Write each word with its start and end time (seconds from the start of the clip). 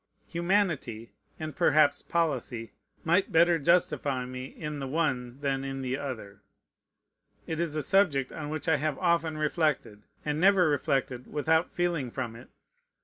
Humanity, 0.29 1.11
and 1.39 1.55
perhaps 1.55 2.01
policy, 2.01 2.73
might 3.03 3.31
better 3.31 3.59
justify 3.59 4.25
me 4.25 4.45
in 4.45 4.79
the 4.79 4.87
one 4.87 5.39
than 5.41 5.63
in 5.63 5.83
the 5.83 5.95
other. 5.95 6.41
It 7.45 7.59
is 7.59 7.75
a 7.75 7.83
subject 7.83 8.31
on 8.31 8.49
which 8.49 8.67
I 8.67 8.77
have 8.77 8.97
often 8.97 9.37
reflected, 9.37 10.01
and 10.25 10.39
never 10.41 10.67
reflected 10.67 11.31
without 11.31 11.69
feeling 11.69 12.09
from 12.09 12.35
it. 12.35 12.49